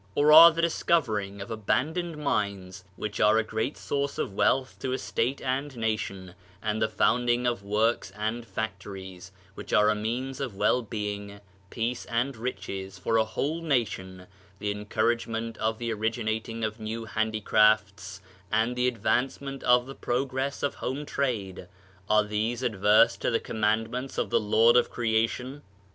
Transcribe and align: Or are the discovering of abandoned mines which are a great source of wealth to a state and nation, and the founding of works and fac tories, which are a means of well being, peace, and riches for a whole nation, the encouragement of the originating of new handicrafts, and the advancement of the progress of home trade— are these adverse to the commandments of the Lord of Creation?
Or 0.15 0.31
are 0.33 0.49
the 0.51 0.63
discovering 0.63 1.41
of 1.41 1.51
abandoned 1.51 2.17
mines 2.17 2.83
which 2.95 3.19
are 3.19 3.37
a 3.37 3.43
great 3.43 3.77
source 3.77 4.17
of 4.17 4.33
wealth 4.33 4.79
to 4.79 4.93
a 4.93 4.97
state 4.97 5.39
and 5.43 5.77
nation, 5.77 6.33
and 6.59 6.81
the 6.81 6.87
founding 6.89 7.45
of 7.45 7.61
works 7.61 8.09
and 8.17 8.43
fac 8.43 8.79
tories, 8.79 9.31
which 9.53 9.71
are 9.73 9.91
a 9.91 9.93
means 9.95 10.39
of 10.39 10.55
well 10.55 10.81
being, 10.81 11.39
peace, 11.69 12.05
and 12.05 12.35
riches 12.35 12.97
for 12.97 13.17
a 13.17 13.23
whole 13.23 13.61
nation, 13.61 14.25
the 14.57 14.71
encouragement 14.71 15.55
of 15.59 15.77
the 15.77 15.93
originating 15.93 16.63
of 16.63 16.79
new 16.79 17.05
handicrafts, 17.05 18.21
and 18.51 18.75
the 18.75 18.87
advancement 18.87 19.61
of 19.61 19.85
the 19.85 19.93
progress 19.93 20.63
of 20.63 20.73
home 20.73 21.05
trade— 21.05 21.67
are 22.09 22.23
these 22.23 22.63
adverse 22.63 23.15
to 23.17 23.29
the 23.29 23.39
commandments 23.39 24.17
of 24.17 24.31
the 24.31 24.39
Lord 24.41 24.77
of 24.77 24.89
Creation? 24.89 25.61